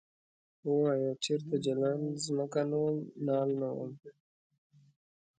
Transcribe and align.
ووایه 0.67 1.11
چرته 1.23 1.55
جلان 1.65 1.99
ځمکه 2.23 2.61
نه 2.71 2.77
وم 2.81 2.97
نال 3.25 3.49
نه 3.61 3.69
وم؟ 3.77 3.91